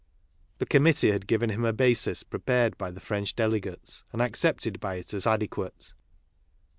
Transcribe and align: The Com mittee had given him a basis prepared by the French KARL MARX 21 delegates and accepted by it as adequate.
The 0.57 0.65
Com 0.65 0.81
mittee 0.85 1.11
had 1.11 1.27
given 1.27 1.51
him 1.51 1.63
a 1.63 1.71
basis 1.71 2.23
prepared 2.23 2.75
by 2.75 2.89
the 2.89 2.99
French 2.99 3.35
KARL 3.35 3.49
MARX 3.51 3.61
21 3.61 3.61
delegates 3.61 4.03
and 4.11 4.21
accepted 4.23 4.79
by 4.79 4.95
it 4.95 5.13
as 5.13 5.27
adequate. 5.27 5.93